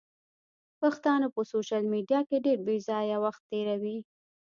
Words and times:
پښتانه 0.81 1.27
په 1.35 1.41
سوشل 1.51 1.83
ميډيا 1.93 2.19
کې 2.29 2.37
ډېر 2.45 2.57
بېځايه 2.67 3.17
وخت 3.25 3.41
تيروي. 3.51 3.97